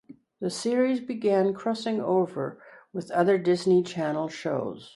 The 0.39 0.49
series 0.49 0.99
began 0.99 1.53
crossing 1.53 2.01
over 2.01 2.59
with 2.91 3.11
other 3.11 3.37
Disney 3.37 3.83
Channel 3.83 4.29
shows. 4.29 4.89